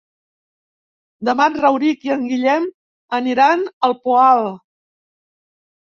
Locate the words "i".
2.09-2.13